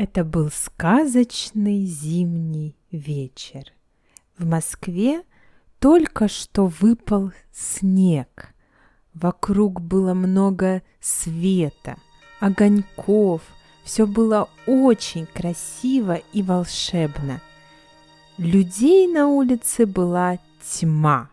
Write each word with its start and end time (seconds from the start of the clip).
Это 0.00 0.22
был 0.22 0.48
сказочный 0.52 1.84
зимний 1.84 2.76
вечер. 2.92 3.72
В 4.38 4.46
Москве 4.46 5.24
только 5.80 6.28
что 6.28 6.68
выпал 6.68 7.32
снег. 7.52 8.54
Вокруг 9.12 9.80
было 9.80 10.14
много 10.14 10.82
света, 11.00 11.96
огоньков. 12.38 13.42
Все 13.82 14.06
было 14.06 14.48
очень 14.68 15.26
красиво 15.26 16.20
и 16.32 16.44
волшебно. 16.44 17.40
Людей 18.36 19.08
на 19.08 19.26
улице 19.26 19.84
была 19.84 20.38
тьма, 20.62 21.28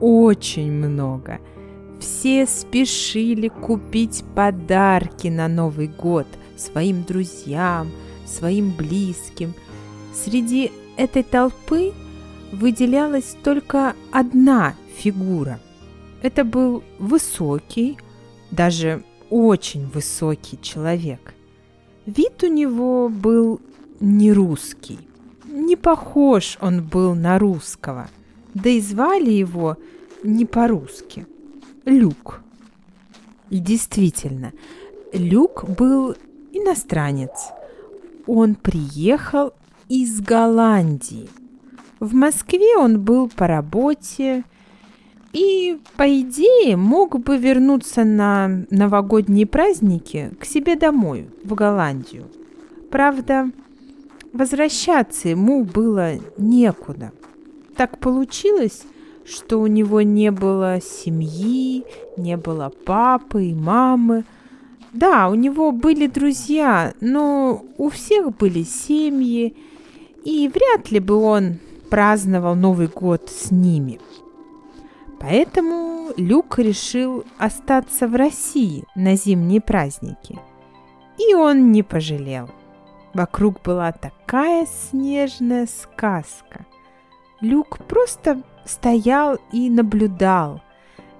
очень 0.00 0.72
много. 0.72 1.38
Все 2.00 2.46
спешили 2.46 3.48
купить 3.48 4.24
подарки 4.34 5.28
на 5.28 5.48
Новый 5.48 5.88
год 5.88 6.26
своим 6.56 7.04
друзьям– 7.04 7.90
своим 8.26 8.70
близким. 8.70 9.54
Среди 10.12 10.72
этой 10.96 11.22
толпы 11.22 11.92
выделялась 12.52 13.36
только 13.42 13.94
одна 14.12 14.74
фигура. 14.96 15.60
Это 16.22 16.44
был 16.44 16.82
высокий, 16.98 17.98
даже 18.50 19.04
очень 19.30 19.86
высокий 19.88 20.58
человек. 20.60 21.34
Вид 22.06 22.42
у 22.42 22.46
него 22.46 23.08
был 23.08 23.60
не 24.00 24.32
русский. 24.32 24.98
Не 25.46 25.76
похож 25.76 26.56
он 26.60 26.82
был 26.82 27.14
на 27.14 27.38
русского. 27.38 28.08
Да 28.54 28.70
и 28.70 28.80
звали 28.80 29.30
его 29.30 29.76
не 30.22 30.46
по-русски. 30.46 31.26
Люк. 31.84 32.40
И 33.50 33.58
действительно, 33.58 34.52
Люк 35.12 35.64
был 35.68 36.14
иностранец– 36.52 37.50
он 38.26 38.54
приехал 38.54 39.52
из 39.88 40.20
Голландии. 40.20 41.28
В 42.00 42.14
Москве 42.14 42.76
он 42.76 43.00
был 43.00 43.28
по 43.28 43.46
работе 43.46 44.44
и, 45.32 45.78
по 45.96 46.20
идее, 46.20 46.76
мог 46.76 47.18
бы 47.18 47.38
вернуться 47.38 48.04
на 48.04 48.64
новогодние 48.70 49.46
праздники 49.46 50.32
к 50.38 50.44
себе 50.44 50.76
домой, 50.76 51.28
в 51.44 51.54
Голландию. 51.54 52.26
Правда, 52.90 53.50
возвращаться 54.32 55.28
ему 55.28 55.64
было 55.64 56.12
некуда. 56.36 57.12
Так 57.76 57.98
получилось, 57.98 58.82
что 59.24 59.60
у 59.60 59.66
него 59.66 60.02
не 60.02 60.30
было 60.30 60.80
семьи, 60.80 61.84
не 62.16 62.36
было 62.36 62.72
папы 62.84 63.46
и 63.46 63.54
мамы– 63.54 64.24
да, 64.96 65.28
у 65.28 65.34
него 65.34 65.72
были 65.72 66.06
друзья, 66.06 66.94
но 67.00 67.62
у 67.76 67.90
всех 67.90 68.34
были 68.36 68.62
семьи, 68.62 69.54
и 70.24 70.48
вряд 70.48 70.90
ли 70.90 71.00
бы 71.00 71.16
он 71.16 71.58
праздновал 71.90 72.54
Новый 72.54 72.88
год 72.88 73.28
с 73.28 73.50
ними. 73.50 74.00
Поэтому 75.20 76.12
Люк 76.16 76.58
решил 76.58 77.24
остаться 77.38 78.08
в 78.08 78.14
России 78.14 78.84
на 78.94 79.16
зимние 79.16 79.60
праздники. 79.60 80.38
И 81.18 81.34
он 81.34 81.72
не 81.72 81.82
пожалел. 81.82 82.48
Вокруг 83.12 83.62
была 83.62 83.92
такая 83.92 84.66
снежная 84.66 85.66
сказка. 85.66 86.66
Люк 87.40 87.78
просто 87.86 88.42
стоял 88.64 89.38
и 89.52 89.68
наблюдал, 89.68 90.62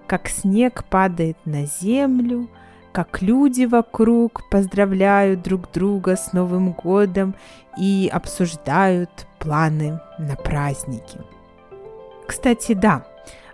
как 0.06 0.28
снег 0.28 0.84
падает 0.88 1.36
на 1.44 1.66
землю– 1.66 2.48
как 2.96 3.20
люди 3.20 3.66
вокруг 3.66 4.48
поздравляют 4.48 5.42
друг 5.42 5.70
друга 5.70 6.16
с 6.16 6.32
Новым 6.32 6.72
годом 6.72 7.34
и 7.76 8.10
обсуждают 8.10 9.26
планы 9.38 10.00
на 10.18 10.34
праздники. 10.34 11.18
Кстати, 12.26 12.72
да, 12.72 13.04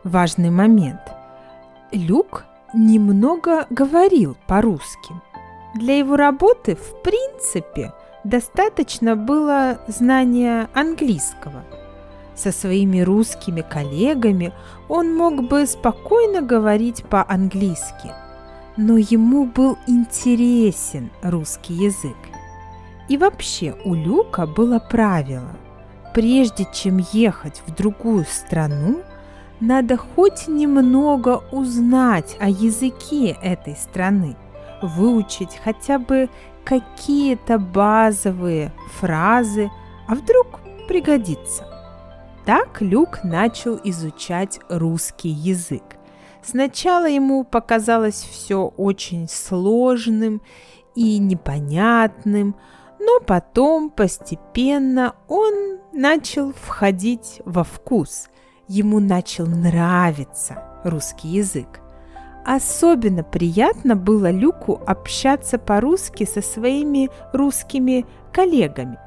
важный 0.05 0.51
момент. 0.51 1.01
Люк 1.91 2.45
немного 2.73 3.67
говорил 3.69 4.37
по-русски. 4.47 5.13
Для 5.75 5.99
его 5.99 6.15
работы, 6.15 6.77
в 6.77 7.03
принципе, 7.03 7.93
достаточно 8.23 9.17
было 9.17 9.81
знания 9.89 10.69
английского. 10.73 11.65
Со 12.37 12.53
своими 12.53 13.01
русскими 13.01 13.63
коллегами 13.63 14.53
он 14.89 15.13
мог 15.17 15.49
бы 15.49 15.67
спокойно 15.67 16.43
говорить 16.43 17.03
по-английски– 17.11 18.13
но 18.77 18.97
ему 18.97 19.45
был 19.47 19.79
интересен 19.87 21.11
русский 21.23 21.75
язык. 21.75 22.17
И 23.09 23.17
вообще 23.17 23.75
у 23.85 23.95
Люка 23.95 24.47
было 24.47 24.79
правило. 24.79 25.57
Прежде 26.15 26.67
чем 26.73 26.99
ехать 27.13 27.63
в 27.67 27.75
другую 27.75 28.25
страну, 28.29 29.03
надо 29.61 29.97
хоть 29.97 30.49
немного 30.49 31.43
узнать 31.53 32.37
о 32.41 32.49
языке 32.49 33.37
этой 33.43 33.77
страны, 33.77 34.37
выучить 34.83 35.61
хотя 35.63 35.99
бы 35.99 36.29
какие-то 36.65 37.59
базовые 37.59 38.73
фразы, 38.99 39.71
а 40.09 40.15
вдруг 40.15 40.61
пригодится. 40.89 41.67
Так 42.45 42.81
Люк 42.81 43.23
начал 43.23 43.79
изучать 43.85 44.59
русский 44.69 45.29
язык. 45.29 45.85
Сначала 46.45 47.09
ему 47.09 47.45
показалось 47.45 48.27
все 48.29 48.67
очень 48.77 49.29
сложным 49.29 50.43
и 50.97 51.19
непонятным, 51.19 52.57
но 52.99 53.21
потом 53.21 53.91
постепенно 53.91 55.15
он 55.29 55.79
начал 55.93 56.53
входить 56.53 57.41
во 57.45 57.63
вкус. 57.63 58.29
Ему 58.67 58.99
начал 58.99 59.47
нравиться 59.47 60.81
русский 60.85 61.29
язык. 61.29 61.81
Особенно 62.45 63.23
приятно 63.23 63.95
было 63.95 64.31
Люку 64.33 64.81
общаться 64.85 65.59
по-русски 65.59 66.25
со 66.25 66.43
своими 66.43 67.09
русскими 67.33 68.05
коллегами. 68.33 68.99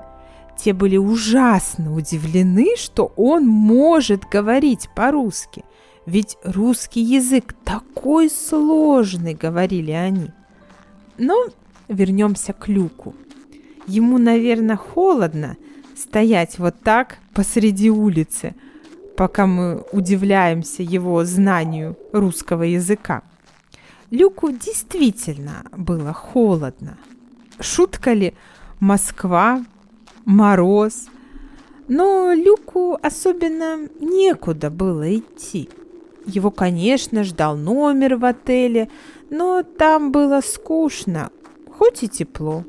Те 0.58 0.72
были 0.72 0.96
ужасно 0.96 1.94
удивлены, 1.94 2.78
что 2.78 3.12
он 3.18 3.46
может 3.46 4.24
говорить 4.24 4.90
по-русски– 4.96 5.66
ведь 6.06 6.38
русский 6.44 7.02
язык 7.02 7.54
такой 7.64 8.30
сложный, 8.30 9.34
говорили 9.34 9.92
они. 9.92 10.32
Но 11.18 11.48
вернемся 11.88 12.54
к 12.54 12.68
Люку. 12.68 13.16
Ему, 13.88 14.18
наверное, 14.18 14.78
холодно 14.78 15.58
стоять 15.96 16.60
вот 16.60 16.76
так 16.84 17.18
посреди 17.34 17.90
улицы, 17.90 18.54
пока 19.16 19.48
мы 19.48 19.84
удивляемся 19.92 20.84
его 20.84 21.24
знанию 21.26 21.98
русского 22.12 22.64
языка. 22.64 23.24
Люку 24.12 24.52
действительно 24.52 25.64
было 25.76 26.14
холодно. 26.14 26.98
Шутка 27.60 28.14
ли 28.14 28.34
Москва, 28.80 29.64
мороз. 30.26 31.08
Но 31.88 32.34
Люку 32.34 32.98
особенно 33.02 33.88
некуда 34.00 34.70
было 34.70 35.16
идти. 35.16 35.70
Его, 36.26 36.50
конечно, 36.50 37.24
ждал 37.24 37.56
номер 37.56 38.16
в 38.16 38.26
отеле, 38.26 38.90
но 39.30 39.64
там 39.64 40.12
было 40.12 40.42
скучно, 40.42 41.30
хоть 41.70 42.04
и 42.04 42.10
тепло. 42.10 42.64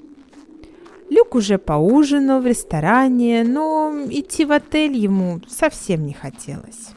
Люк 1.09 1.35
уже 1.35 1.57
поужинал 1.59 2.41
в 2.41 2.47
ресторане, 2.47 3.45
но 3.45 3.93
идти 4.11 4.45
в 4.45 4.53
отель 4.53 4.97
ему 4.97 5.41
совсем 5.49 6.05
не 6.05 6.13
хотелось. 6.13 6.91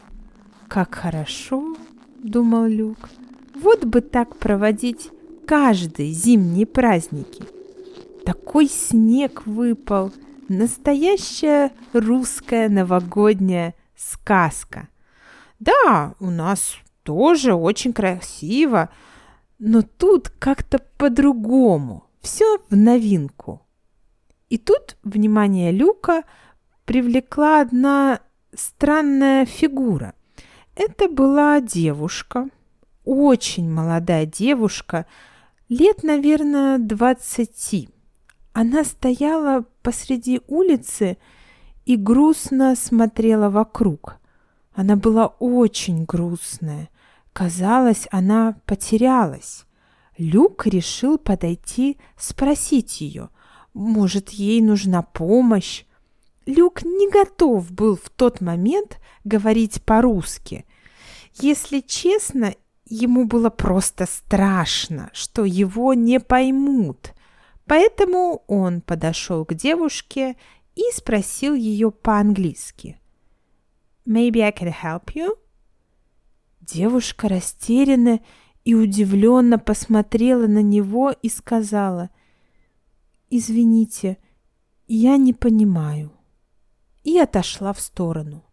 «Как 0.68 0.96
хорошо!»– 0.96 1.76
думал 2.18 2.66
Люк. 2.66 3.10
«Вот 3.56 3.86
бы 3.86 4.02
так 4.02 4.36
проводить 4.38 5.10
каждые 5.46 6.12
зимние 6.12 6.66
праздники. 6.66 7.44
Такой 8.26 8.68
снег 8.68 9.44
выпал, 9.46 10.12
настоящая 10.48 11.72
русская 11.94 12.68
новогодняя 12.70 13.76
сказка– 13.96 14.90
да, 15.60 16.16
у 16.20 16.30
нас 16.30 16.76
тоже 17.04 17.54
очень 17.54 17.94
красиво, 17.94 18.90
но 19.58 19.82
тут 19.82 20.30
как-то 20.30 20.80
по-другому, 20.98 22.06
все 22.22 22.60
в 22.70 22.76
новинку. 22.76 23.66
И 24.50 24.58
тут 24.58 24.98
внимание 25.04 25.72
Люка 25.72 26.24
привлекла 26.86 27.62
одна 27.62 28.22
странная 28.54 29.46
фигура. 29.46 30.14
Это 30.76 31.10
была 31.10 31.60
девушка, 31.60 32.48
очень 33.04 33.70
молодая 33.70 34.26
девушка, 34.26 35.06
лет, 35.68 36.04
наверное, 36.04 36.78
двадцати. 36.78 37.90
Она 38.54 38.84
стояла 38.84 39.66
посреди 39.84 40.42
улицы 40.48 41.18
и 41.86 41.96
грустно 41.96 42.76
смотрела 42.76 43.50
вокруг. 43.50 44.19
Она 44.80 44.96
была 44.96 45.28
очень 45.28 46.06
грустная. 46.06 46.90
Казалось, 47.34 48.08
она 48.12 48.62
потерялась. 48.66 49.66
Люк 50.18 50.66
решил 50.68 51.18
подойти 51.18 51.98
спросить 52.18 53.02
ее, 53.02 53.28
Может, 53.74 54.30
ей 54.30 54.62
нужна 54.62 55.02
помощь? 55.02 55.84
Люк 56.46 56.84
не 56.84 57.12
готов 57.12 57.70
был 57.74 57.98
в 57.98 58.10
тот 58.10 58.40
момент 58.40 59.02
говорить 59.26 59.84
по-русски. 59.84 60.66
Если 61.34 61.82
честно, 61.82 62.56
ему 62.86 63.26
было 63.26 63.50
просто 63.50 64.06
страшно, 64.06 65.10
что 65.12 65.44
его 65.44 65.94
не 65.94 66.22
поймут. 66.22 67.12
Поэтому 67.66 68.46
он 68.48 68.80
подошел 68.80 69.44
к 69.44 69.54
девушке 69.54 70.38
и 70.76 70.84
спросил 70.94 71.54
ее 71.54 71.92
по-английски. 71.92 72.99
«Maybe 74.10 74.42
I 74.42 74.52
can 74.52 74.74
help 74.74 75.14
you?» 75.14 75.38
Девушка 76.62 77.30
растерянно 77.30 78.22
и 78.66 78.74
удивленно 78.74 79.60
посмотрела 79.60 80.48
на 80.48 80.64
него 80.64 81.12
и 81.12 81.30
сказала, 81.30 82.10
«Извините, 83.30 84.18
я 84.88 85.18
не 85.18 85.34
понимаю» 85.34 86.12
и 87.04 87.20
отошла 87.20 87.74
в 87.74 87.80
сторону. 87.80 88.44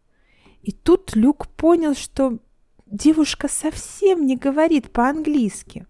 И 0.62 0.72
тут 0.72 1.16
Люк 1.16 1.48
понял, 1.48 1.94
что 1.94 2.38
девушка 2.86 3.48
совсем 3.48 4.26
не 4.26 4.36
говорит 4.36 4.92
по-английски. 4.92 5.86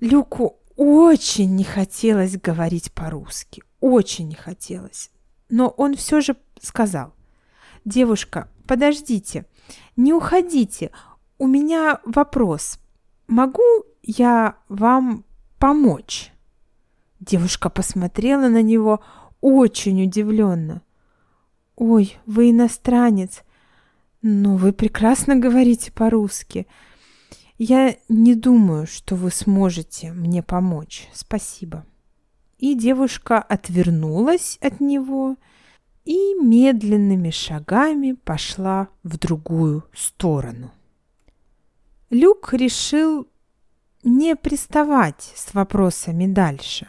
Люку 0.00 0.58
очень 0.76 1.54
не 1.54 1.64
хотелось 1.64 2.36
говорить 2.36 2.92
по-русски, 2.92 3.62
очень 3.80 4.28
не 4.28 4.34
хотелось. 4.34 5.10
Но 5.48 5.68
он 5.68 5.94
все 5.96 6.20
же 6.20 6.36
сказал, 6.60 7.14
«Девушка, 7.84 8.48
подождите, 8.66 9.46
не 9.96 10.12
уходите, 10.12 10.92
у 11.38 11.46
меня 11.46 12.00
вопрос. 12.04 12.78
Могу 13.26 13.62
я 14.02 14.56
вам 14.68 15.24
помочь?» 15.58 16.32
Девушка 17.18 17.70
посмотрела 17.70 18.48
на 18.48 18.62
него 18.62 19.00
очень 19.40 20.02
удивленно. 20.02 20.82
«Ой, 21.76 22.16
вы 22.26 22.50
иностранец, 22.50 23.42
но 24.22 24.56
вы 24.56 24.72
прекрасно 24.72 25.36
говорите 25.36 25.90
по-русски. 25.92 26.66
Я 27.58 27.96
не 28.08 28.34
думаю, 28.34 28.86
что 28.86 29.16
вы 29.16 29.30
сможете 29.30 30.12
мне 30.12 30.42
помочь. 30.42 31.08
Спасибо». 31.12 31.84
И 32.58 32.76
девушка 32.76 33.38
отвернулась 33.38 34.58
от 34.60 34.80
него 34.80 35.36
медленными 36.04 37.30
шагами 37.30 38.12
пошла 38.12 38.88
в 39.02 39.18
другую 39.18 39.84
сторону. 39.94 40.70
Люк 42.10 42.52
решил 42.52 43.28
не 44.02 44.36
приставать 44.36 45.32
с 45.36 45.54
вопросами 45.54 46.26
дальше. 46.26 46.88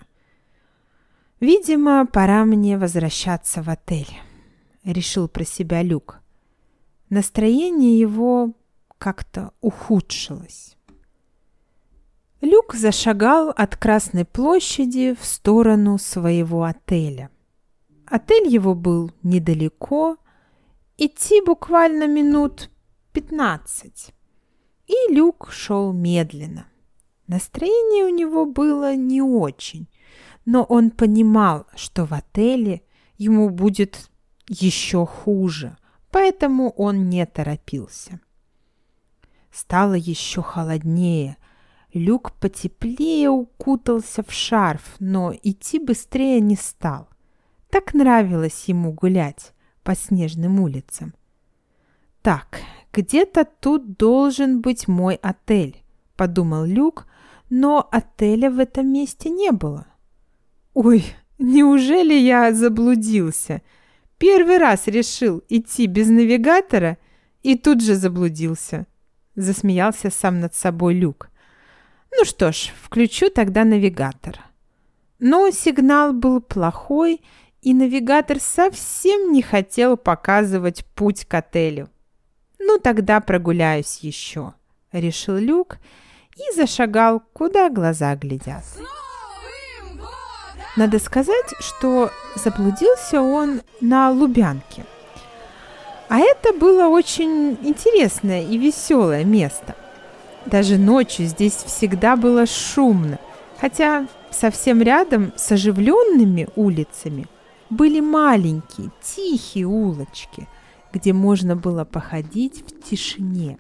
Видимо, 1.40 2.06
пора 2.06 2.46
мне 2.46 2.78
возвращаться 2.78 3.62
в 3.62 3.70
отель 3.70 4.10
решил 4.84 5.28
про 5.28 5.46
себя 5.46 5.82
Люк. 5.82 6.22
Настроение 7.10 8.00
его 8.00 8.54
как-то 8.98 9.54
ухудшилось. 9.62 10.78
Люк 12.42 12.74
зашагал 12.74 13.50
от 13.56 13.78
Красной 13.78 14.26
площади 14.26 15.16
в 15.20 15.24
сторону 15.24 15.98
своего 15.98 16.64
отеля. 16.64 17.30
Отель 18.14 18.48
его 18.48 18.76
был 18.76 19.10
недалеко, 19.24 20.18
идти 20.98 21.42
буквально 21.44 22.06
минут 22.06 22.70
пятнадцать. 23.12 24.14
И 24.86 25.12
Люк 25.12 25.50
шел 25.52 25.92
медленно. 25.94 26.68
Настроение 27.26 28.06
у 28.06 28.16
него 28.16 28.46
было 28.46 28.96
не 28.96 29.24
очень, 29.24 29.88
но 30.46 30.62
он 30.62 30.92
понимал, 30.92 31.66
что 31.76 32.06
в 32.06 32.14
отеле 32.14 32.84
ему 33.18 33.50
будет 33.50 34.12
еще 34.48 35.08
хуже, 35.08 35.76
поэтому 36.12 36.70
он 36.70 37.10
не 37.10 37.26
торопился. 37.26 38.20
Стало 39.52 39.96
еще 39.96 40.44
холоднее. 40.44 41.38
Люк 41.96 42.34
потеплее 42.34 43.32
укутался 43.32 44.22
в 44.22 44.32
шарф, 44.32 44.98
но 45.00 45.34
идти 45.42 45.80
быстрее 45.80 46.42
не 46.42 46.56
стал. 46.56 47.08
Так 47.74 47.96
нравилось 47.96 48.66
ему 48.68 48.92
гулять 48.92 49.52
по 49.82 49.96
снежным 49.96 50.60
улицам. 50.60 51.16
«Так, 52.22 52.62
где-то 52.94 53.46
тут 53.46 53.98
должен 53.98 54.62
быть 54.62 54.88
мой 54.88 55.16
отель»,— 55.16 55.82
подумал 56.16 56.66
Люк, 56.66 57.08
но 57.50 57.90
отеля 57.92 58.52
в 58.52 58.60
этом 58.60 58.94
месте 58.94 59.32
не 59.32 59.52
было. 59.52 59.88
«Ой, 60.76 61.04
неужели 61.40 62.14
я 62.14 62.54
заблудился?» 62.54 63.64
Первый 64.20 64.60
раз 64.60 64.86
решил 64.86 65.44
идти 65.50 65.88
без 65.88 66.10
навигатора 66.10 67.00
и 67.42 67.58
тут 67.58 67.82
же 67.82 67.96
заблудился. 67.96 68.86
Засмеялся 69.34 70.12
сам 70.12 70.42
над 70.42 70.54
собой 70.54 70.94
Люк. 70.94 71.32
Ну 72.16 72.24
что 72.24 72.52
ж, 72.52 72.72
включу 72.84 73.32
тогда 73.32 73.66
навигатор. 73.66 74.40
Но 75.18 75.50
сигнал 75.50 76.14
был 76.14 76.40
плохой, 76.40 77.22
и 77.64 77.74
навигатор 77.74 78.40
совсем 78.42 79.32
не 79.32 79.42
хотел 79.42 79.96
показывать 79.96 80.86
путь 80.96 81.26
к 81.26 81.34
отелю. 81.34 81.90
Ну 82.60 82.78
тогда 82.78 83.22
прогуляюсь 83.22 84.00
еще, 84.00 84.54
решил 84.92 85.38
Люк 85.38 85.78
и 86.36 86.56
зашагал, 86.56 87.24
куда 87.32 87.70
глаза 87.70 88.16
глядят. 88.16 88.64
Надо 90.76 91.00
сказать, 91.00 91.54
что 91.60 92.12
заблудился 92.36 93.22
он 93.22 93.62
на 93.80 94.12
Лубянке. 94.12 94.86
А 96.10 96.20
это 96.20 96.52
было 96.52 96.88
очень 96.88 97.58
интересное 97.62 98.44
и 98.44 98.58
веселое 98.58 99.24
место. 99.24 99.76
Даже 100.46 100.78
ночью 100.78 101.28
здесь 101.28 101.56
всегда 101.56 102.18
было 102.18 102.46
шумно, 102.46 103.20
хотя 103.62 104.08
совсем 104.32 104.82
рядом 104.82 105.32
с 105.38 105.52
оживленными 105.52 106.50
улицами 106.56 107.28
были 107.74 108.00
маленькие, 108.00 108.92
тихие 109.02 109.66
улочки, 109.66 110.48
где 110.92 111.14
можно 111.14 111.56
было 111.56 111.86
походить 111.86 112.64
в 112.66 112.82
тишине. 112.90 113.58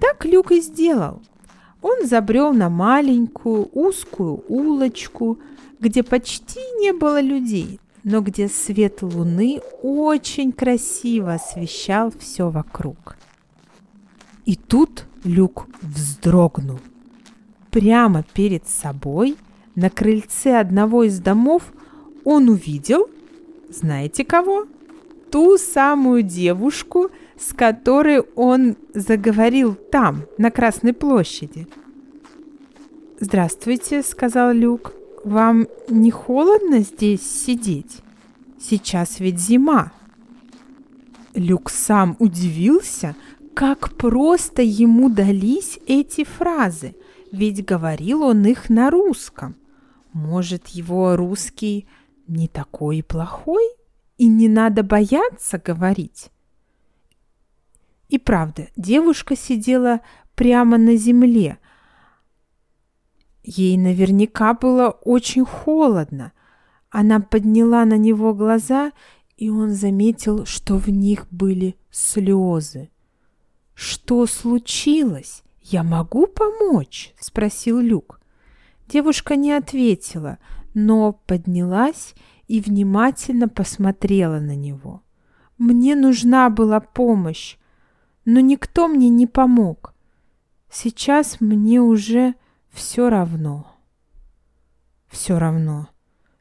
Так 0.00 0.24
Люк 0.24 0.52
и 0.52 0.60
сделал. 0.60 1.20
Он 1.82 2.06
забрел 2.06 2.52
на 2.52 2.68
маленькую 2.70 3.68
узкую 3.72 4.44
улочку, 4.48 5.38
где 5.80 6.02
почти 6.02 6.60
не 6.80 6.92
было 6.92 7.20
людей, 7.20 7.80
но 8.02 8.20
где 8.20 8.48
свет 8.48 9.02
луны 9.02 9.60
очень 9.82 10.52
красиво 10.52 11.34
освещал 11.34 12.12
все 12.18 12.50
вокруг. 12.50 13.16
И 14.44 14.56
тут 14.56 15.04
Люк 15.24 15.66
вздрогнул. 15.82 16.80
Прямо 17.70 18.24
перед 18.32 18.66
собой, 18.66 19.36
на 19.74 19.90
крыльце 19.90 20.58
одного 20.58 21.04
из 21.04 21.20
домов, 21.20 21.72
он 22.24 22.48
увидел, 22.48 23.08
знаете 23.68 24.24
кого? 24.24 24.66
Ту 25.30 25.58
самую 25.58 26.22
девушку, 26.22 27.10
с 27.38 27.52
которой 27.52 28.20
он 28.34 28.76
заговорил 28.94 29.74
там, 29.74 30.22
на 30.38 30.50
Красной 30.50 30.92
площади. 30.92 31.66
«Здравствуйте»,— 33.20 34.02
сказал 34.04 34.52
Люк. 34.52 34.92
Вам 35.24 35.66
не 35.88 36.10
холодно 36.10 36.80
здесь 36.80 37.22
сидеть? 37.22 37.98
Сейчас 38.60 39.20
ведь 39.20 39.38
зима. 39.38 39.92
Люк 41.34 41.70
сам 41.70 42.16
удивился, 42.18 43.14
как 43.54 43.92
просто 43.94 44.62
ему 44.62 45.08
дались 45.08 45.78
эти 45.86 46.24
фразы, 46.24 46.94
ведь 47.32 47.64
говорил 47.64 48.22
он 48.22 48.44
их 48.46 48.70
на 48.70 48.90
русском. 48.90 49.56
Может, 50.12 50.68
его 50.68 51.16
русский 51.16 51.86
не 52.28 52.48
такой 52.48 53.02
плохой 53.02 53.64
и 54.16 54.26
не 54.28 54.48
надо 54.48 54.82
бояться 54.82 55.58
говорить? 55.58 56.30
И 58.08 58.18
правда, 58.18 58.68
девушка 58.76 59.36
сидела 59.36 60.00
прямо 60.34 60.78
на 60.78 60.96
земле, 60.96 61.58
Ей 63.50 63.78
наверняка 63.78 64.52
было 64.52 64.90
очень 64.90 65.46
холодно. 65.46 66.32
Она 66.90 67.18
подняла 67.18 67.86
на 67.86 67.96
него 67.96 68.34
глаза, 68.34 68.92
и 69.38 69.48
он 69.48 69.70
заметил, 69.70 70.44
что 70.44 70.76
в 70.76 70.90
них 70.90 71.26
были 71.30 71.74
слезы. 71.90 72.90
«Что 73.72 74.26
случилось? 74.26 75.42
Я 75.62 75.82
могу 75.82 76.26
помочь?»— 76.26 77.14
спросил 77.18 77.78
Люк. 77.78 78.20
Девушка 78.86 79.34
не 79.34 79.52
ответила, 79.52 80.36
но 80.74 81.12
поднялась 81.12 82.14
и 82.46 82.60
внимательно 82.60 83.48
посмотрела 83.48 84.40
на 84.40 84.56
него. 84.56 85.02
«Мне 85.58 85.96
нужна 85.96 86.50
была 86.50 86.80
помощь, 86.80 87.56
но 88.24 88.40
никто 88.40 88.88
мне 88.88 89.08
не 89.08 89.26
помог. 89.26 89.94
Сейчас 90.70 91.40
мне 91.40 91.80
уже 91.80 92.34
все 92.70 93.08
равно. 93.08 93.74
Все 95.08 95.38
равно. 95.38 95.88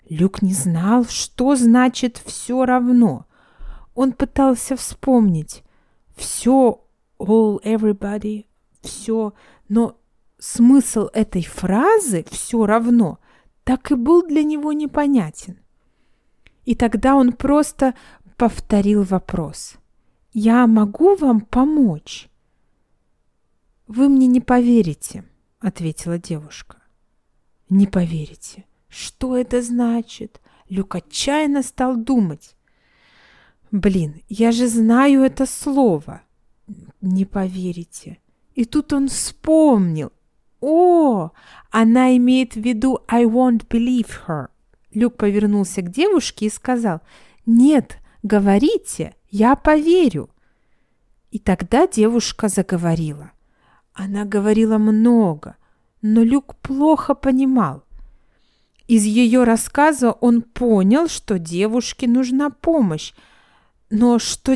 Люк 0.10 0.42
не 0.42 0.54
знал, 0.54 1.06
что 1.06 1.56
значит 1.56 2.18
«все 2.18 2.66
равно». 2.66 3.26
Он 3.96 4.12
пытался 4.12 4.76
вспомнить 4.76 5.64
все, 6.16 6.84
all, 7.20 7.62
everybody, 7.64 8.46
все, 8.82 9.34
но 9.70 9.98
смысл 10.38 11.10
этой 11.14 11.44
фразы 11.44 12.26
«все 12.30 12.66
равно» 12.66 13.20
так 13.68 13.92
и 13.92 13.96
был 13.96 14.26
для 14.26 14.44
него 14.44 14.72
непонятен. 14.72 15.60
И 16.64 16.74
тогда 16.74 17.16
он 17.16 17.34
просто 17.34 17.96
повторил 18.38 19.04
вопрос. 19.04 19.76
«Я 20.32 20.66
могу 20.68 21.18
вам 21.18 21.42
помочь?» 21.42 22.30
«Вы 23.86 24.08
мне 24.08 24.28
не 24.28 24.40
поверите»,— 24.40 25.26
ответила 25.60 26.18
девушка. 26.18 26.78
«Не 27.68 27.88
поверите. 27.88 28.64
Что 28.88 29.36
это 29.36 29.62
значит?» 29.62 30.40
Люк 30.70 30.96
отчаянно 30.96 31.62
стал 31.62 31.98
думать. 31.98 32.56
«Блин, 33.70 34.22
я 34.30 34.54
же 34.54 34.70
знаю 34.70 35.24
это 35.24 35.46
слово!» 35.46 36.22
«Не 37.02 37.26
поверите». 37.26 38.20
И 38.56 38.64
тут 38.64 38.94
он 38.94 39.10
вспомнил. 39.10 40.14
«О, 40.60 41.32
она 41.72 42.16
имеет 42.18 42.54
в 42.54 42.60
виду 42.60 43.00
I 43.08 43.26
won't 43.26 43.68
believe 43.68 44.10
her». 44.28 44.48
Люк 44.94 45.18
повернулся 45.18 45.82
к 45.82 45.92
девушке 45.92 46.48
и 46.48 46.50
сказал, 46.50 47.02
«Нет, 47.46 47.98
говорите, 48.24 49.16
я 49.30 49.56
поверю». 49.56 50.30
И 51.30 51.40
тогда 51.40 51.88
девушка 51.88 52.48
заговорила. 52.48 53.32
Она 53.94 54.26
говорила 54.26 54.78
много, 54.78 55.56
но 56.02 56.24
Люк 56.24 56.56
плохо 56.58 57.14
понимал. 57.14 57.84
Из 58.88 59.04
ее 59.04 59.44
рассказа 59.44 60.12
он 60.12 60.42
понял, 60.42 61.10
что 61.10 61.38
девушке 61.38 62.08
нужна 62.08 62.50
помощь, 62.50 63.14
но 63.90 64.18
что 64.18 64.54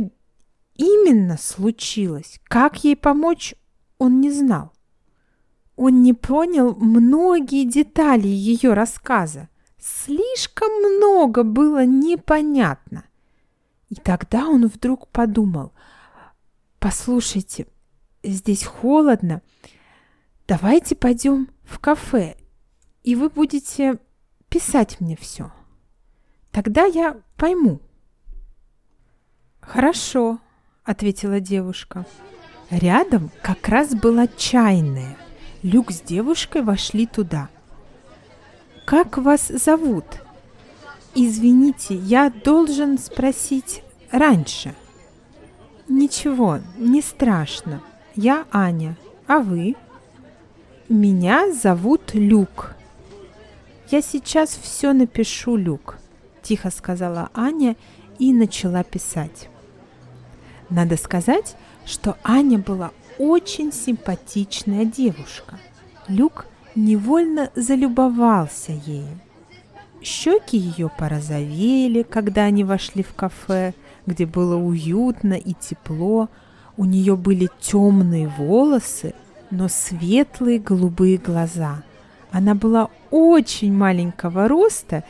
именно 0.75 1.37
случилось, 1.37 2.39
как 2.45 2.83
ей 2.83 2.95
помочь, 2.95 3.55
он 3.97 4.21
не 4.21 4.31
знал. 4.31 4.71
Он 5.83 6.03
не 6.03 6.13
понял 6.13 6.75
многие 6.75 7.65
детали 7.65 8.27
ее 8.27 8.73
рассказа. 8.73 9.49
Слишком 9.79 10.69
много 10.71 11.41
было 11.41 11.87
непонятно. 11.87 13.05
И 13.89 13.95
тогда 13.95 14.47
он 14.47 14.67
вдруг 14.67 15.07
подумал, 15.07 15.73
послушайте, 16.77 17.65
здесь 18.21 18.63
холодно. 18.63 19.41
Давайте 20.47 20.95
пойдем 20.95 21.49
в 21.63 21.79
кафе, 21.79 22.37
и 23.01 23.15
вы 23.15 23.29
будете 23.29 23.97
писать 24.49 25.01
мне 25.01 25.17
все. 25.17 25.51
Тогда 26.51 26.85
я 26.85 27.19
пойму. 27.37 27.79
Хорошо, 29.59 30.37
ответила 30.83 31.39
девушка. 31.39 32.05
Рядом 32.69 33.31
как 33.41 33.67
раз 33.67 33.95
была 33.95 34.27
чайная. 34.27 35.17
Люк 35.63 35.91
с 35.91 36.01
девушкой 36.01 36.63
вошли 36.63 37.05
туда. 37.05 37.49
Как 38.85 39.17
вас 39.17 39.47
зовут? 39.47 40.05
Извините, 41.13 41.95
я 41.95 42.31
должен 42.31 42.97
спросить 42.97 43.83
раньше. 44.11 44.73
Ничего, 45.87 46.59
не 46.77 47.01
страшно. 47.01 47.81
Я 48.15 48.45
Аня. 48.51 48.97
А 49.27 49.39
вы? 49.39 49.75
Меня 50.89 51.53
зовут 51.53 52.13
Люк. 52.13 52.75
Я 53.89 54.01
сейчас 54.01 54.49
все 54.49 54.93
напишу, 54.93 55.57
Люк, 55.57 55.97
тихо 56.41 56.71
сказала 56.71 57.29
Аня 57.33 57.75
и 58.19 58.33
начала 58.33 58.83
писать. 58.83 59.49
Надо 60.69 60.97
сказать, 60.97 61.55
что 61.85 62.17
Аня 62.23 62.57
была 62.57 62.91
очень 63.21 63.71
симпатичная 63.71 64.83
девушка. 64.83 65.59
Люк 66.07 66.47
невольно 66.73 67.51
залюбовался 67.55 68.71
ею. 68.71 69.19
Щеки 70.01 70.57
ее 70.57 70.89
порозовели, 70.97 72.01
когда 72.01 72.45
они 72.45 72.63
вошли 72.63 73.03
в 73.03 73.13
кафе, 73.13 73.75
где 74.07 74.25
было 74.25 74.55
уютно 74.55 75.35
и 75.35 75.53
тепло, 75.53 76.29
у 76.77 76.85
нее 76.85 77.15
были 77.15 77.47
темные 77.59 78.27
волосы, 78.27 79.13
но 79.51 79.67
светлые 79.67 80.57
голубые 80.57 81.17
глаза. 81.17 81.83
Она 82.31 82.55
была 82.55 82.89
очень 83.11 83.71
маленького 83.71 84.47
роста 84.47 85.03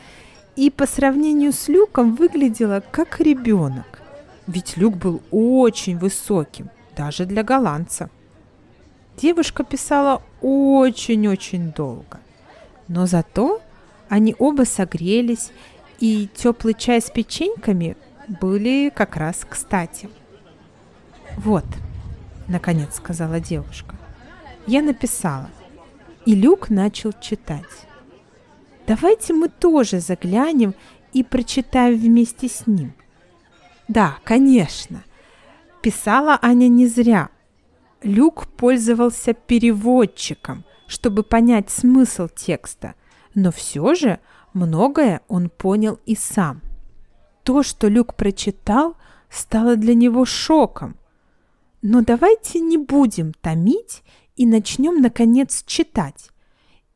и 0.54 0.68
по 0.68 0.86
сравнению 0.86 1.54
с 1.54 1.68
Люком 1.68 2.14
выглядела 2.14 2.82
как 2.90 3.20
ребенок. 3.20 4.02
Ведь 4.46 4.76
Люк 4.76 4.96
был 4.96 5.22
очень 5.30 5.96
высоким, 5.96 6.68
даже 6.96 7.26
для 7.26 7.42
голландца. 7.42 8.10
Девушка 9.16 9.64
писала 9.64 10.22
очень-очень 10.40 11.72
долго. 11.72 12.20
Но 12.88 13.06
зато 13.06 13.60
они 14.08 14.34
оба 14.38 14.64
согрелись, 14.64 15.50
и 16.00 16.28
теплый 16.34 16.74
чай 16.74 17.00
с 17.00 17.10
печеньками 17.10 17.96
были 18.40 18.90
как 18.94 19.16
раз 19.16 19.46
кстати. 19.48 20.08
«Вот»,— 21.36 21.64
наконец 22.48 22.96
сказала 22.96 23.40
девушка,— 23.40 23.94
«я 24.66 24.82
написала». 24.82 25.48
И 26.26 26.34
Люк 26.34 26.70
начал 26.70 27.12
читать. 27.20 27.86
«Давайте 28.86 29.32
мы 29.32 29.48
тоже 29.48 30.00
заглянем 30.00 30.74
и 31.12 31.22
прочитаем 31.22 31.98
вместе 31.98 32.48
с 32.48 32.66
ним». 32.66 32.94
«Да, 33.88 34.18
конечно». 34.24 35.02
Писала 35.82 36.38
Аня 36.40 36.68
не 36.68 36.86
зря. 36.86 37.30
Люк 38.02 38.46
пользовался 38.46 39.34
переводчиком, 39.34 40.64
чтобы 40.86 41.24
понять 41.24 41.70
смысл 41.70 42.28
текста, 42.28 42.94
но 43.34 43.50
все 43.50 43.94
же 43.94 44.20
многое 44.54 45.22
он 45.26 45.50
понял 45.50 45.98
и 46.06 46.14
сам. 46.14 46.62
То, 47.42 47.64
что 47.64 47.88
Люк 47.88 48.14
прочитал, 48.14 48.96
стало 49.28 49.74
для 49.74 49.94
него 49.94 50.24
шоком. 50.24 50.96
Но 51.82 52.00
давайте 52.02 52.60
не 52.60 52.78
будем 52.78 53.32
томить 53.32 54.04
и 54.36 54.46
начнем, 54.46 55.00
наконец, 55.00 55.64
читать. 55.66 56.30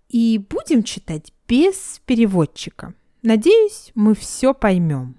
И 0.09 0.39
будем 0.39 0.85
читать 0.85 1.33
без 1.49 2.01
переводчика. 2.07 2.95
Надеюсь, 3.23 3.91
мы 3.97 4.15
все 4.15 4.55
поймем. 4.55 5.17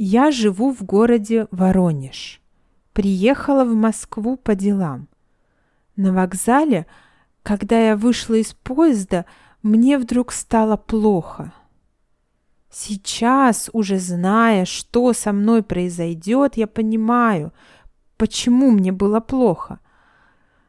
Я 0.00 0.30
живу 0.30 0.72
в 0.72 0.84
городе 0.84 1.48
Воронеж. 1.50 2.40
Приехала 2.92 3.64
в 3.64 3.74
Москву 3.74 4.36
по 4.36 4.54
делам. 4.54 5.08
На 5.96 6.12
вокзале, 6.12 6.86
когда 7.42 7.80
я 7.80 7.96
вышла 7.96 8.34
из 8.34 8.54
поезда, 8.54 9.26
мне 9.60 9.98
вдруг 9.98 10.30
стало 10.30 10.76
плохо. 10.76 11.52
Сейчас, 12.70 13.70
уже 13.72 13.98
зная, 13.98 14.66
что 14.66 15.12
со 15.12 15.32
мной 15.32 15.64
произойдет, 15.64 16.56
я 16.56 16.68
понимаю, 16.68 17.52
почему 18.16 18.70
мне 18.70 18.92
было 18.92 19.18
плохо. 19.18 19.80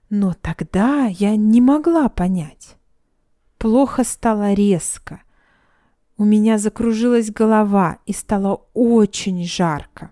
Но 0.09 0.33
тогда 0.33 1.05
я 1.05 1.35
не 1.35 1.61
могла 1.61 2.09
понять. 2.09 2.77
Плохо 3.59 4.03
стало 4.03 4.53
резко. 4.53 5.21
У 6.19 6.25
меня 6.25 6.57
закружилась 6.57 7.31
голова 7.31 7.99
и 8.05 8.11
стало 8.11 8.65
очень 8.73 9.45
жарко. 9.45 10.11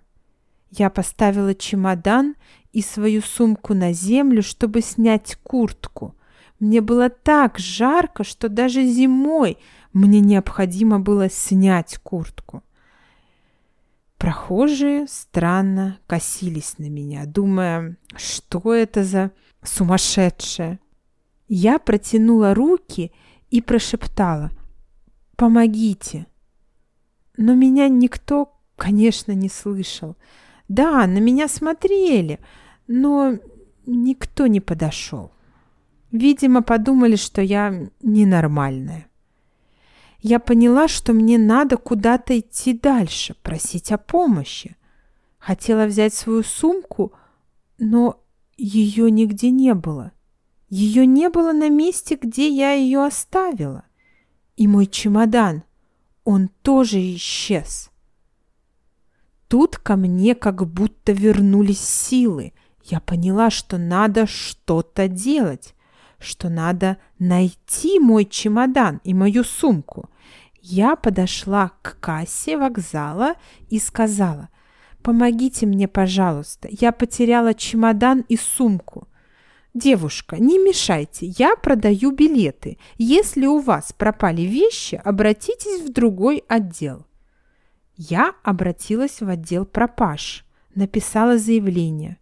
Я 0.72 0.90
поставила 0.90 1.54
чемодан 1.54 2.36
и 2.72 2.82
свою 2.82 3.22
сумку 3.22 3.74
на 3.74 3.92
землю, 3.92 4.42
чтобы 4.42 4.80
снять 4.82 5.36
куртку. 5.44 6.16
Мне 6.62 6.80
было 6.80 7.10
так 7.10 7.60
жарко, 7.60 8.24
что 8.24 8.48
даже 8.48 8.86
зимой 8.86 9.58
мне 9.92 10.22
необходимо 10.22 11.02
было 11.02 11.30
снять 11.30 11.98
куртку. 11.98 12.64
Прохожие 14.18 15.08
странно 15.10 16.00
косились 16.08 16.76
на 16.78 16.88
меня, 16.90 17.26
думая, 17.26 17.98
что 18.16 18.74
это 18.74 19.04
за 19.04 19.32
сумасшедшая. 19.62 20.80
Я 21.50 21.80
протянула 21.80 22.54
руки 22.54 23.12
и 23.50 23.62
прошептала 23.62 24.52
«Помогите!». 25.38 26.28
Но 27.38 27.54
меня 27.54 27.88
никто, 27.88 28.60
конечно, 28.76 29.32
не 29.32 29.48
слышал. 29.48 30.18
Да, 30.68 31.08
на 31.08 31.20
меня 31.20 31.48
смотрели, 31.48 32.40
но 32.88 33.38
никто 33.86 34.48
не 34.48 34.60
подошел. 34.60 35.32
Видимо, 36.12 36.62
подумали, 36.64 37.16
что 37.16 37.42
я 37.42 37.90
ненормальная. 38.02 39.08
Я 40.20 40.40
поняла, 40.40 40.88
что 40.88 41.14
мне 41.14 41.38
надо 41.38 41.78
куда-то 41.78 42.40
идти 42.40 42.74
дальше, 42.74 43.36
просить 43.44 43.92
о 43.92 43.98
помощи. 43.98 44.76
Хотела 45.38 45.86
взять 45.86 46.14
свою 46.14 46.44
сумку, 46.44 47.14
но 47.78 48.20
ее 48.58 49.12
нигде 49.12 49.52
не 49.52 49.74
было. 49.76 50.12
Ее 50.70 51.06
не 51.06 51.30
было 51.30 51.54
на 51.54 51.70
месте, 51.70 52.18
где 52.20 52.50
я 52.50 52.74
ее 52.74 53.06
оставила. 53.06 53.84
И 54.58 54.68
мой 54.68 54.88
чемодан, 54.88 55.64
он 56.24 56.50
тоже 56.64 57.00
исчез. 57.16 57.90
Тут 59.48 59.78
ко 59.78 59.96
мне 59.96 60.36
как 60.36 60.68
будто 60.68 61.14
вернулись 61.14 61.80
силы. 61.80 62.54
Я 62.84 63.00
поняла, 63.00 63.50
что 63.50 63.78
надо 63.78 64.26
что-то 64.28 65.08
делать, 65.08 65.76
что 66.20 66.50
надо 66.50 66.98
найти 67.20 68.00
мой 68.00 68.26
чемодан 68.26 69.00
и 69.04 69.14
мою 69.14 69.44
сумку. 69.44 70.10
Я 70.60 70.96
подошла 70.96 71.72
к 71.82 71.98
кассе 72.00 72.58
вокзала 72.58 73.36
и 73.70 73.80
сказала, 73.80 74.50
«Помогите 75.04 75.66
мне, 75.66 75.88
пожалуйста, 75.88 76.68
я 76.72 76.92
потеряла 76.92 77.54
чемодан 77.54 78.26
и 78.28 78.36
сумку». 78.36 79.08
«Девушка, 79.78 80.38
не 80.38 80.58
мешайте, 80.58 81.28
я 81.38 81.56
продаю 81.56 82.10
билеты. 82.10 82.80
Если 82.98 83.46
у 83.46 83.60
вас 83.60 83.94
пропали 83.94 84.42
вещи, 84.42 85.00
обратитесь 85.04 85.84
в 85.84 85.94
другой 85.94 86.44
отдел». 86.48 87.06
Я 87.96 88.34
обратилась 88.42 89.22
в 89.22 89.30
отдел 89.30 89.66
пропаж, 89.66 90.48
написала 90.74 91.38
заявление. 91.38 92.18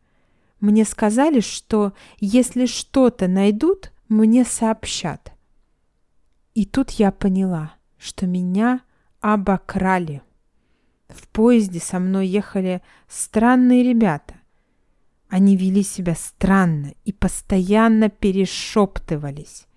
Мне 0.60 0.84
сказали, 0.84 1.40
что 1.40 1.94
если 2.20 2.66
что-то 2.66 3.30
найдут, 3.30 3.94
мне 4.10 4.44
сообщат. 4.44 5.32
И 6.56 6.66
тут 6.66 6.92
я 6.92 7.10
поняла, 7.14 7.76
что 7.98 8.28
меня 8.28 8.82
обокрали. 9.22 10.22
В 11.08 11.30
поезде 11.30 11.80
со 11.80 12.00
мной 12.00 12.28
ехали 12.28 12.82
странные 13.08 13.82
ребята. 13.82 14.35
Они 15.36 15.58
вели 15.58 15.84
себя 15.84 16.16
странно 16.16 16.94
и 17.04 17.12
постоянно 17.12 18.08
перешептывались. 18.08 19.68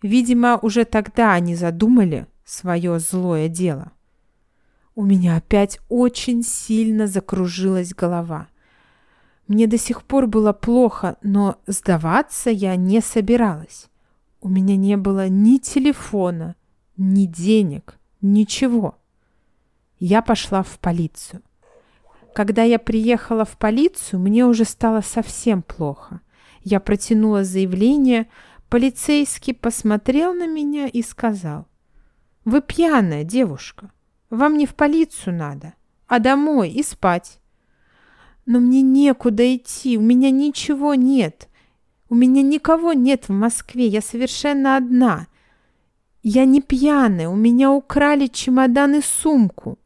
Видимо, 0.00 0.60
уже 0.62 0.84
тогда 0.84 1.32
они 1.32 1.56
задумали 1.56 2.28
свое 2.44 3.00
злое 3.00 3.48
дело. 3.48 3.90
У 4.94 5.04
меня 5.04 5.38
опять 5.38 5.80
очень 5.88 6.44
сильно 6.44 7.08
закружилась 7.08 7.94
голова. 7.94 8.46
Мне 9.48 9.66
до 9.66 9.76
сих 9.76 10.04
пор 10.04 10.28
было 10.28 10.52
плохо, 10.52 11.16
но 11.20 11.56
сдаваться 11.66 12.50
я 12.50 12.76
не 12.76 13.00
собиралась. 13.00 13.88
У 14.40 14.48
меня 14.48 14.76
не 14.76 14.96
было 14.96 15.28
ни 15.28 15.58
телефона, 15.58 16.54
ни 16.96 17.26
денег, 17.26 17.98
ничего. 18.20 18.96
Я 19.98 20.22
пошла 20.22 20.62
в 20.62 20.78
полицию. 20.78 21.42
Когда 22.36 22.64
я 22.64 22.78
приехала 22.78 23.46
в 23.46 23.56
полицию, 23.56 24.20
мне 24.20 24.44
уже 24.44 24.66
стало 24.66 25.00
совсем 25.00 25.62
плохо. 25.62 26.20
Я 26.62 26.80
протянула 26.80 27.44
заявление, 27.44 28.28
полицейский 28.68 29.54
посмотрел 29.54 30.34
на 30.34 30.46
меня 30.46 30.86
и 30.86 31.00
сказал, 31.00 31.66
«Вы 32.44 32.60
пьяная 32.60 33.24
девушка. 33.24 33.90
Вам 34.28 34.58
не 34.58 34.66
в 34.66 34.74
полицию 34.74 35.34
надо, 35.34 35.72
а 36.08 36.18
домой 36.18 36.68
и 36.68 36.82
спать. 36.82 37.40
Но 38.44 38.60
мне 38.60 38.82
некуда 38.82 39.56
идти, 39.56 39.96
у 39.96 40.02
меня 40.02 40.30
ничего 40.30 40.92
нет. 40.92 41.48
У 42.10 42.14
меня 42.14 42.42
никого 42.42 42.92
нет 42.92 43.30
в 43.30 43.32
Москве, 43.32 43.86
я 43.86 44.02
совершенно 44.02 44.76
одна. 44.76 45.26
Я 46.22 46.44
не 46.44 46.60
пьяная, 46.60 47.30
у 47.30 47.34
меня 47.34 47.72
украли 47.72 48.26
чемодан 48.26 48.96
и 48.96 49.00
сумку. 49.00 49.78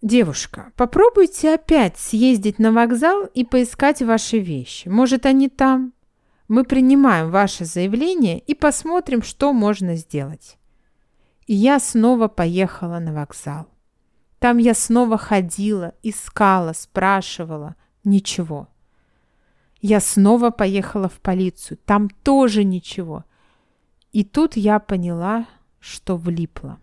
Девушка, 0.00 0.72
попробуйте 0.76 1.54
опять 1.54 1.98
съездить 1.98 2.60
на 2.60 2.70
вокзал 2.70 3.24
и 3.34 3.44
поискать 3.44 4.00
ваши 4.00 4.38
вещи. 4.38 4.88
Может, 4.88 5.26
они 5.26 5.48
там? 5.48 5.92
Мы 6.46 6.64
принимаем 6.64 7.30
ваше 7.30 7.64
заявление 7.64 8.38
и 8.38 8.54
посмотрим, 8.54 9.22
что 9.22 9.52
можно 9.52 9.96
сделать. 9.96 10.56
И 11.46 11.54
я 11.54 11.80
снова 11.80 12.28
поехала 12.28 13.00
на 13.00 13.12
вокзал. 13.12 13.66
Там 14.38 14.58
я 14.58 14.74
снова 14.74 15.18
ходила, 15.18 15.94
искала, 16.02 16.72
спрашивала. 16.74 17.74
Ничего. 18.04 18.68
Я 19.80 20.00
снова 20.00 20.50
поехала 20.50 21.08
в 21.08 21.20
полицию. 21.20 21.78
Там 21.84 22.08
тоже 22.08 22.62
ничего. 22.62 23.24
И 24.12 24.24
тут 24.24 24.56
я 24.56 24.78
поняла, 24.78 25.46
что 25.80 26.16
влипла. 26.16 26.78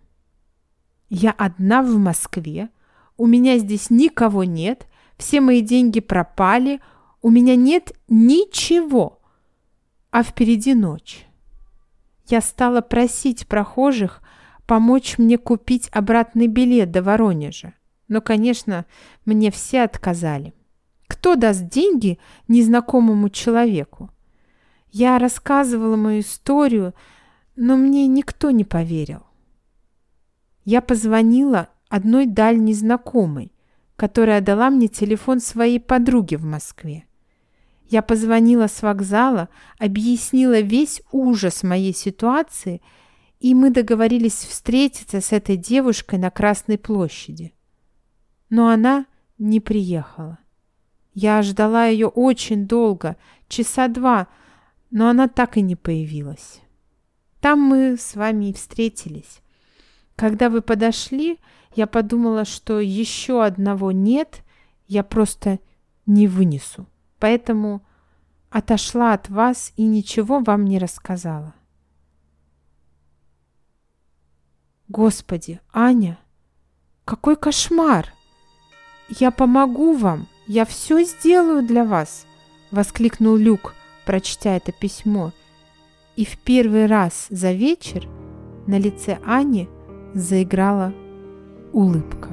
Я 1.10 1.32
одна 1.32 1.82
в 1.82 1.98
Москве. 1.98 2.70
У 3.18 3.28
меня 3.28 3.58
здесь 3.58 3.90
никого 3.90 4.44
нет. 4.44 4.88
Все 5.18 5.42
мои 5.42 5.62
деньги 5.62 6.00
пропали. 6.00 6.82
У 7.22 7.30
меня 7.30 7.56
нет 7.56 7.94
ничего. 8.08 9.22
А 10.12 10.24
впереди 10.24 10.74
ночь. 10.74 11.26
Я 12.28 12.42
стала 12.42 12.82
просить 12.82 13.48
прохожих 13.48 14.22
помочь 14.66 15.18
мне 15.18 15.38
купить 15.38 15.90
обратный 15.92 16.48
билет 16.48 16.92
до 16.92 17.02
Воронежа. 17.02 17.74
Но, 18.08 18.22
конечно, 18.22 18.86
мне 19.26 19.52
все 19.52 19.84
отказали. 19.84 20.54
Кто 21.08 21.36
даст 21.36 21.68
деньги 21.68 22.20
незнакомому 22.48 23.30
человеку? 23.30 24.10
Я 24.92 25.20
рассказывала 25.20 25.96
мою 25.96 26.22
историю, 26.22 26.94
но 27.56 27.76
мне 27.78 28.08
никто 28.08 28.52
не 28.52 28.64
поверил. 28.64 29.24
Я 30.64 30.82
позвонила 30.82 31.70
одной 31.96 32.26
дальней 32.26 32.74
знакомой, 32.74 33.52
которая 33.96 34.42
дала 34.42 34.70
мне 34.70 34.88
телефон 34.88 35.40
своей 35.40 35.80
подруги 35.80 36.36
в 36.36 36.44
Москве. 36.44 37.06
Я 37.88 38.02
позвонила 38.02 38.68
с 38.68 38.82
вокзала, 38.82 39.50
объяснила 39.80 40.60
весь 40.60 41.02
ужас 41.12 41.64
моей 41.64 41.94
ситуации– 41.94 42.82
и 43.46 43.54
мы 43.54 43.70
договорились 43.70 44.34
встретиться 44.34 45.22
с 45.22 45.32
этой 45.32 45.58
девушкой 45.58 46.18
на 46.18 46.32
Красной 46.32 46.80
площади. 46.80 47.54
Но 48.50 48.70
она 48.70 49.06
не 49.38 49.60
приехала. 49.60 50.40
Я 51.14 51.42
ждала 51.44 51.86
ее 51.86 52.08
очень 52.08 52.66
долго, 52.66 53.18
часа 53.48 53.88
два, 53.88 54.28
но 54.90 55.10
она 55.10 55.28
так 55.28 55.58
и 55.58 55.62
не 55.62 55.76
появилась. 55.76 56.62
Там 57.40 57.60
мы 57.60 57.98
с 57.98 58.16
вами 58.16 58.50
и 58.50 58.54
встретились. 58.54 59.42
Когда 60.16 60.50
вы 60.50 60.62
подошли, 60.62 61.40
я 61.76 61.88
подумала, 61.88 62.46
что 62.46 62.80
еще 62.80 63.44
одного 63.44 63.92
нет, 63.92 64.44
я 64.88 65.04
просто 65.04 65.60
не 66.06 66.28
вынесу. 66.28 66.88
Поэтому 67.20 67.82
отошла 68.50 69.14
от 69.14 69.30
вас 69.30 69.74
и 69.76 69.84
ничего 69.84 70.40
вам 70.40 70.66
не 70.66 70.80
рассказала. 70.80 71.54
Господи, 74.88 75.60
Аня, 75.74 76.18
какой 77.04 77.36
кошмар! 77.36 78.14
Я 79.10 79.32
помогу 79.32 79.94
вам, 79.94 80.28
я 80.48 80.66
все 80.66 81.04
сделаю 81.04 81.66
для 81.66 81.84
вас, 81.84 82.26
воскликнул 82.72 83.36
Люк, 83.36 83.74
прочтя 84.06 84.56
это 84.56 84.72
письмо. 84.72 85.34
И 86.16 86.24
в 86.24 86.38
первый 86.40 86.86
раз 86.86 87.28
за 87.30 87.52
вечер 87.52 88.08
на 88.66 88.80
лице 88.80 89.20
Ани 89.26 89.68
заиграла 90.14 90.94
улыбка. 91.76 92.30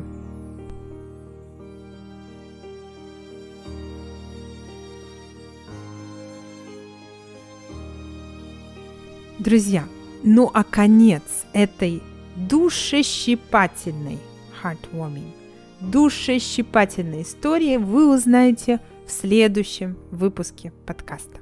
Друзья, 9.40 9.85
ну 10.22 10.48
а 10.55 10.62
конец 10.62 11.24
этой 11.52 12.05
душещипательной 12.37 14.20
heartwarming, 14.62 15.33
душещипательной 15.81 17.22
истории 17.22 17.78
вы 17.78 18.14
узнаете 18.14 18.78
в 19.09 19.11
следующем 19.11 19.98
выпуске 20.12 20.72
подкаста. 20.87 21.41